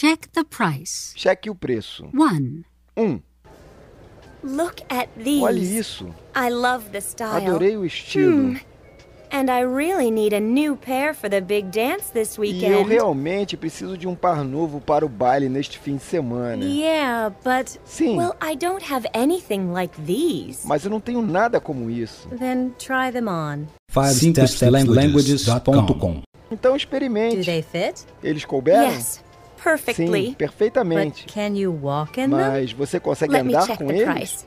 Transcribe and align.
Check 0.00 0.28
the 0.32 0.44
price. 0.44 1.12
Cheque 1.16 1.50
o 1.50 1.56
preço. 1.56 2.08
1. 2.14 2.62
1. 2.96 3.20
Look 4.44 4.80
at 4.88 5.08
these. 5.16 5.42
Olhe 5.42 5.76
isso. 5.76 6.06
I 6.36 6.50
love 6.50 6.90
the 6.92 7.00
style. 7.00 7.44
Adorei 7.48 7.76
o 7.76 7.84
estilo. 7.84 8.54
And 9.32 9.50
I 9.50 9.62
really 9.64 10.08
need 10.12 10.32
a 10.32 10.38
new 10.40 10.76
pair 10.76 11.12
for 11.12 11.28
the 11.28 11.40
big 11.40 11.70
dance 11.72 12.12
this 12.12 12.36
E 12.36 12.38
eu 12.38 12.42
weekend. 12.42 12.88
realmente 12.88 13.56
preciso 13.56 13.98
de 13.98 14.06
um 14.06 14.14
par 14.14 14.44
novo 14.44 14.80
para 14.80 15.04
o 15.04 15.08
baile 15.08 15.48
neste 15.48 15.80
fim 15.80 15.96
de 15.96 16.04
semana. 16.04 16.64
Yeah, 16.64 17.34
but 17.44 17.68
Sim. 17.84 18.16
well, 18.18 18.36
I 18.40 18.54
don't 18.54 18.84
have 18.90 19.08
anything 19.12 19.72
like 19.72 20.00
these. 20.02 20.60
Mas 20.64 20.84
eu 20.84 20.90
não 20.92 21.00
tenho 21.00 21.20
nada 21.22 21.60
como 21.60 21.90
isso. 21.90 22.28
Then 22.38 22.70
try 22.78 23.10
them 23.12 23.26
on. 23.28 23.66
5stepslanguages.com 23.92 26.22
Então 26.52 26.70
Do 26.72 26.76
experimente. 26.76 27.44
they 27.44 27.62
fit? 27.62 28.04
Eles 28.22 28.44
couberam? 28.44 28.92
Yes, 28.92 29.24
perfectly. 29.62 30.26
Sim, 30.28 30.34
perfeitamente. 30.34 31.24
But 31.24 31.32
can 31.34 31.54
you 31.56 31.72
walk 31.72 32.18
in 32.20 32.30
them? 32.30 32.38
Mas 32.38 32.72
você 32.72 32.98
consegue 33.00 33.32
Let 33.32 33.44
me 33.44 33.54
andar 33.54 33.66
check 33.66 33.78
com 33.78 33.86
the 33.86 33.94
eles? 33.94 34.14
price. 34.14 34.46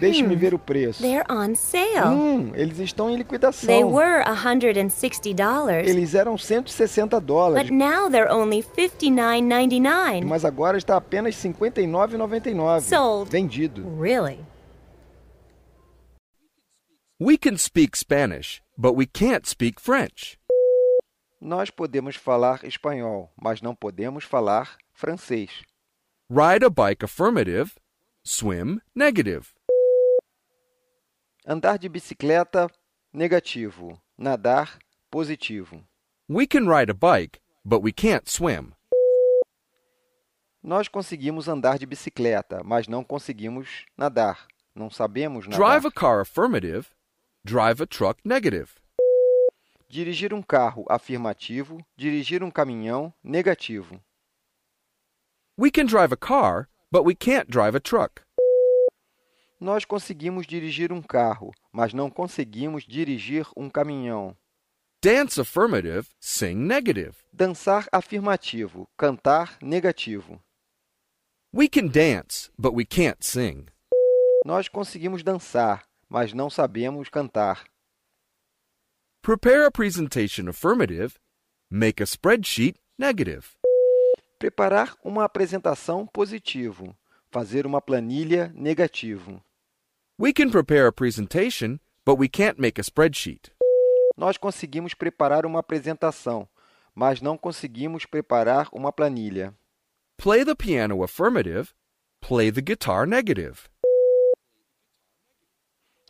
Deixe-me 0.00 0.36
ver 0.36 0.54
o 0.54 0.58
preço. 0.60 1.02
They're 1.02 1.24
on 1.28 1.56
sale. 1.56 2.06
Hum, 2.06 2.52
eles 2.54 2.78
estão 2.78 3.06
em 3.08 3.14
They 3.14 3.18
liquidação. 3.18 3.90
were 3.92 4.22
$160, 4.24 5.88
Eles 5.88 6.14
eram 6.14 6.38
160 6.38 7.18
but 7.18 7.26
dólares, 7.26 7.68
now 7.70 8.08
they're 8.08 8.32
only 8.32 8.62
$59.99. 8.62 10.24
mas 10.24 10.44
agora 10.44 10.78
está 10.78 10.96
apenas 10.96 11.34
R$ 11.42 11.50
59,99. 11.52 12.80
Sold. 12.82 13.28
Vendido. 13.28 13.84
Really? 14.00 14.38
We 17.20 17.36
can 17.36 17.56
speak 17.58 17.96
Spanish, 17.96 18.62
but 18.76 18.94
we 18.94 19.04
can't 19.04 19.44
speak 19.48 19.80
French. 19.80 20.37
Nós 21.40 21.70
podemos 21.70 22.16
falar 22.16 22.64
espanhol, 22.64 23.32
mas 23.40 23.62
não 23.62 23.74
podemos 23.74 24.24
falar 24.24 24.76
francês. 24.92 25.62
Ride 26.28 26.64
a 26.64 26.70
bike 26.70 27.04
affirmative, 27.04 27.72
swim 28.24 28.80
negative. 28.94 29.48
Andar 31.46 31.78
de 31.78 31.88
bicicleta, 31.88 32.68
negativo. 33.12 34.00
Nadar, 34.18 34.78
positivo. 35.10 35.84
We 36.28 36.46
can 36.46 36.66
ride 36.68 36.90
a 36.90 36.94
bike, 36.94 37.40
but 37.64 37.82
we 37.82 37.92
can't 37.92 38.28
swim. 38.28 38.72
Nós 40.60 40.88
conseguimos 40.88 41.48
andar 41.48 41.78
de 41.78 41.86
bicicleta, 41.86 42.62
mas 42.64 42.88
não 42.88 43.04
conseguimos 43.04 43.86
nadar. 43.96 44.46
Não 44.74 44.90
sabemos 44.90 45.46
nadar. 45.46 45.58
Drive 45.58 45.86
a 45.86 45.90
car 45.92 46.20
affirmative, 46.20 46.88
drive 47.44 47.80
a 47.80 47.86
truck 47.86 48.20
negative. 48.24 48.72
Dirigir 49.90 50.34
um 50.34 50.42
carro, 50.42 50.84
afirmativo. 50.86 51.82
Dirigir 51.96 52.42
um 52.42 52.50
caminhão, 52.50 53.12
negativo. 53.24 53.98
We 55.58 55.70
can 55.70 55.86
drive 55.86 56.12
a 56.12 56.16
car, 56.16 56.68
but 56.92 57.04
we 57.06 57.14
can't 57.14 57.50
drive 57.50 57.74
a 57.74 57.80
truck. 57.80 58.20
Nós 59.58 59.86
conseguimos 59.86 60.46
dirigir 60.46 60.92
um 60.92 61.00
carro, 61.00 61.52
mas 61.72 61.94
não 61.94 62.10
conseguimos 62.10 62.84
dirigir 62.84 63.46
um 63.56 63.70
caminhão. 63.70 64.36
Dance 65.02 65.40
affirmative, 65.40 66.06
sing 66.20 66.54
negative. 66.54 67.16
Dançar 67.32 67.88
afirmativo, 67.90 68.86
cantar 68.96 69.56
negativo. 69.62 70.38
We 71.52 71.66
can 71.66 71.88
dance, 71.88 72.50
but 72.58 72.74
we 72.74 72.84
can't 72.84 73.24
sing. 73.26 73.66
Nós 74.44 74.68
conseguimos 74.68 75.22
dançar, 75.22 75.88
mas 76.10 76.34
não 76.34 76.50
sabemos 76.50 77.08
cantar. 77.08 77.64
Prepare 79.28 79.66
a 79.66 79.70
presentation 79.70 80.48
affirmative, 80.48 81.18
make 81.70 82.00
a 82.02 82.06
spreadsheet 82.06 82.76
negative. 82.98 83.58
Preparar 84.38 84.96
uma 85.04 85.22
apresentação 85.22 86.06
positivo, 86.06 86.96
fazer 87.30 87.66
uma 87.66 87.82
planilha 87.82 88.50
negativo. 88.54 89.44
We 90.18 90.32
can 90.32 90.48
prepare 90.48 90.86
a 90.86 90.92
presentation, 90.92 91.78
but 92.06 92.18
we 92.18 92.26
can't 92.26 92.58
make 92.58 92.80
a 92.80 92.82
spreadsheet. 92.82 93.52
Nós 94.16 94.38
conseguimos 94.38 94.94
preparar 94.94 95.44
uma 95.44 95.60
apresentação, 95.60 96.48
mas 96.94 97.20
não 97.20 97.36
conseguimos 97.36 98.06
preparar 98.06 98.70
uma 98.72 98.90
planilha. 98.90 99.54
Play 100.16 100.42
the 100.42 100.54
piano 100.54 101.02
affirmative, 101.02 101.74
play 102.18 102.50
the 102.50 102.62
guitar 102.62 103.06
negative. 103.06 103.68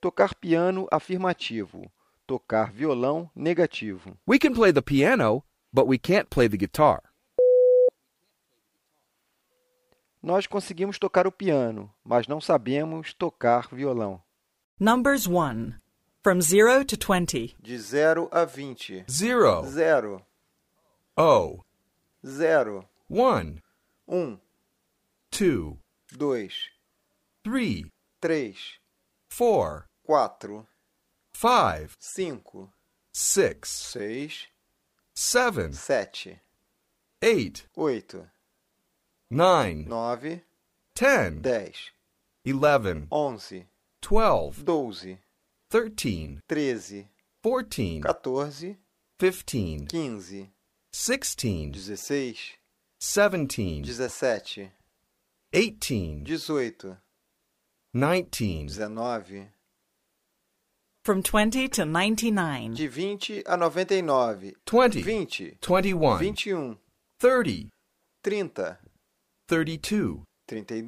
Tocar 0.00 0.34
piano 0.34 0.88
afirmativo, 0.90 1.92
tocar 2.26 2.72
violão 2.72 3.30
negativo. 3.34 4.16
We 4.26 4.38
can 4.38 4.54
play 4.54 4.72
the 4.72 4.82
piano, 4.82 5.44
but 5.72 5.86
we 5.86 5.98
can't 5.98 6.28
play 6.28 6.48
the 6.48 6.56
guitar. 6.56 7.02
Nós 10.22 10.46
conseguimos 10.46 10.98
tocar 10.98 11.26
o 11.26 11.32
piano, 11.32 11.92
mas 12.04 12.28
não 12.28 12.40
sabemos 12.40 13.12
tocar 13.12 13.68
violão. 13.72 14.22
Numbers 14.78 15.26
1. 15.26 15.74
From 16.22 16.40
0 16.40 16.84
to 16.84 16.96
20. 16.96 17.56
De 17.60 17.78
0 17.78 18.28
a 18.30 18.44
20. 18.44 19.04
Zero, 19.10 19.66
0, 19.66 20.24
oh, 21.16 21.64
0, 22.24 22.88
one, 23.08 23.60
1, 24.06 24.38
two, 25.32 25.78
2, 26.16 26.48
three, 27.42 27.90
3, 28.20 28.54
four, 29.28 29.88
4, 30.06 30.64
five, 31.34 31.96
5, 31.98 32.68
six, 33.12 33.70
6, 33.70 34.46
seven, 35.14 35.72
7, 35.72 36.40
eight, 37.22 37.66
8, 37.76 38.14
nine, 39.30 39.86
9, 39.88 40.42
ten, 40.94 41.42
10, 41.42 41.72
eleven, 42.44 43.08
11, 43.10 43.66
twelve, 44.00 44.64
12, 44.64 45.08
thirteen, 45.70 46.40
13, 46.48 47.08
fourteen, 47.42 48.02
14, 48.02 48.76
fifteen, 49.18 49.86
15, 49.86 50.50
sixteen, 50.92 51.72
16, 51.74 51.74
seventeen, 52.98 53.84
17, 53.84 54.70
eighteen, 55.52 56.24
18, 56.26 56.96
nineteen, 57.94 58.68
19, 58.68 59.48
From 61.04 61.20
20 61.20 61.68
to 61.70 61.84
99. 61.84 62.74
de 62.74 62.86
20 62.88 63.42
a 63.44 63.56
99, 63.56 64.52
twenty, 64.64 65.02
20, 65.02 65.56
twenty-one, 65.60 66.18
21, 66.18 66.76
thirty, 67.18 67.70
30, 68.22 68.76
thirty-two, 69.48 70.22
32, 70.46 70.86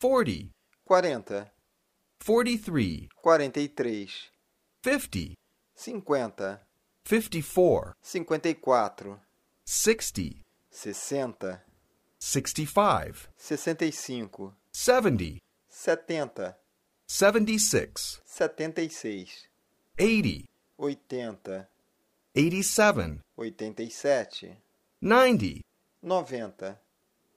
forty, 0.00 0.50
40, 0.88 1.44
forty-three, 2.18 3.08
43, 3.22 3.76
fifty, 4.82 5.36
50, 5.76 6.58
fifty-four, 7.04 7.94
54, 8.02 9.20
sixty, 9.64 10.42
60, 10.74 11.62
sixty-five, 12.18 13.28
65, 13.38 14.58
seventy, 14.72 15.38
70, 15.68 16.52
seventy-six, 17.06 18.20
76, 18.24 19.46
eighty, 19.98 20.46
80, 20.78 21.64
eighty-seven, 22.34 23.22
87, 23.38 24.56
ninety, 25.00 25.62
90, 26.02 26.74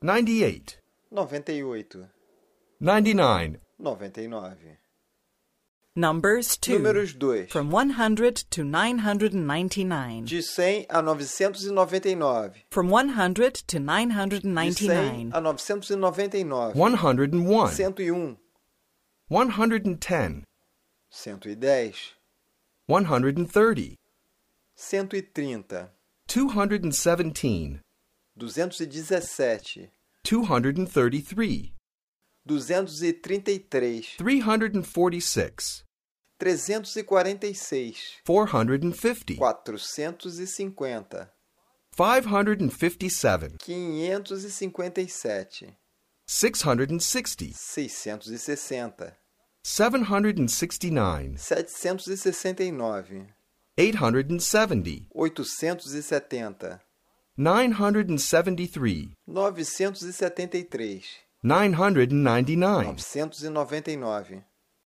ninety-eight, 0.01 0.77
98, 1.11 1.95
ninety-nine, 2.79 3.57
99. 3.79 4.77
Numbers 5.95 6.55
2. 6.57 6.79
Números 6.79 7.19
2. 7.19 7.47
From 7.49 7.71
100 7.71 8.35
to 8.51 8.63
999. 8.63 10.25
De 10.25 10.41
100 10.41 10.85
a 10.89 11.01
999. 11.01 12.51
From 12.69 12.89
100 12.89 13.55
to 13.55 13.79
De 13.79 13.85
100 13.85 14.45
999. 14.45 15.31
a 15.33 15.41
999. 15.41 16.73
one 16.73 16.93
hundred 16.93 17.33
and 17.33 17.45
one, 17.47 17.67
101, 17.67 18.37
one 19.29 19.49
hundred 19.51 19.85
and 19.85 20.01
ten, 20.01 20.43
110, 21.11 21.93
one 22.87 23.05
hundred 23.05 23.37
and 23.37 23.49
thirty, 23.51 23.95
130, 24.75 25.87
two 26.27 26.47
hundred 26.49 26.83
and 26.83 26.95
seventeen, 26.95 27.81
217, 28.39 29.89
two 30.23 30.43
hundred 30.45 30.77
and 30.77 30.89
thirty-three, 30.89 31.73
233, 32.47 34.01
three 34.17 34.39
hundred 34.39 34.73
and 34.73 34.87
forty-six, 34.87 35.83
346, 36.39 38.15
four 38.25 38.47
hundred 38.47 38.81
and 38.81 38.97
fifty, 38.97 39.35
450, 39.35 40.95
five 41.95 42.25
hundred 42.25 42.61
and 42.61 42.73
fifty-seven, 42.73 43.57
557, 43.59 45.75
six 46.25 46.61
hundred 46.63 46.89
and 46.89 47.03
sixty, 47.03 47.51
660, 47.53 49.11
seven 49.63 50.03
hundred 50.03 50.37
and 50.37 50.49
sixty-nine, 50.49 51.37
769, 51.37 53.33
eight 53.77 53.95
hundred 53.95 54.29
and 54.29 54.41
seventy, 54.41 55.05
870, 55.15 56.79
973. 57.37 59.09
973, 59.27 61.15
999. 61.41 62.97
999. 62.97 64.43